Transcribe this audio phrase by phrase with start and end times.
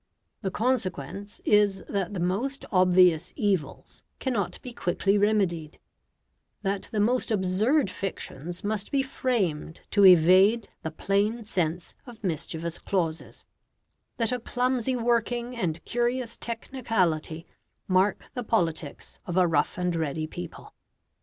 [0.41, 5.77] The consequence is that the most obvious evils cannot be quickly remedied;
[6.63, 12.79] that the most absurd fictions must be framed to evade the plain sense of mischievous
[12.79, 13.45] clauses;
[14.17, 17.45] that a clumsy working and curious technicality
[17.87, 20.73] mark the politics of a rough and ready people.